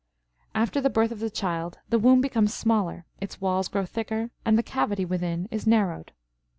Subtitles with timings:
[0.55, 4.57] After the birth of the child the womb becomes smaller, its walls grow thicker, and
[4.57, 6.11] the cavity within is narrowed.